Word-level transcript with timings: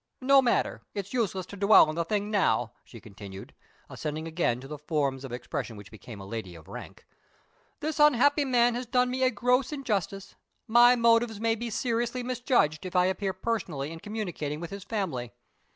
No 0.19 0.41
matter; 0.41 0.81
it's 0.95 1.13
useless 1.13 1.45
to 1.45 1.55
dwell 1.55 1.85
on 1.87 1.93
the 1.93 2.03
thing 2.03 2.31
now," 2.31 2.71
she 2.83 2.99
continued, 2.99 3.53
ascending 3.87 4.27
again 4.27 4.59
to 4.59 4.67
the 4.67 4.79
forms 4.79 5.23
of 5.23 5.31
expression 5.31 5.77
which 5.77 5.91
became 5.91 6.19
a 6.19 6.25
lady 6.25 6.55
of 6.55 6.67
rank. 6.67 7.05
"This 7.81 7.99
unhappy 7.99 8.43
man 8.43 8.73
has 8.73 8.87
done 8.87 9.11
me 9.11 9.21
a 9.21 9.29
gross 9.29 9.71
injustice; 9.71 10.33
my 10.67 10.95
motives 10.95 11.39
may 11.39 11.53
be 11.53 11.69
seriously 11.69 12.23
misjudged, 12.23 12.83
if 12.83 12.95
I 12.95 13.05
appear 13.05 13.31
personally 13.31 13.91
in 13.91 13.99
communicating 13.99 14.59
with 14.59 14.71
his 14.71 14.83
family. 14.83 15.33